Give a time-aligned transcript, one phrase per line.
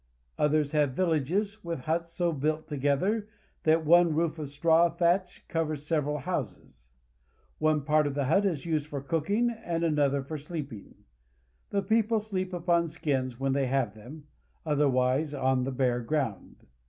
[0.39, 3.29] Others have villages with huts so built together
[3.65, 6.37] that one roof of straw thatch covers several Indian Family.
[6.41, 6.89] houses.
[7.59, 10.95] One part of the hut is used for cooking and another for sleeping.
[11.69, 14.23] The people sleep upon skins when they have them,
[14.65, 16.65] otherwise on the bare ground.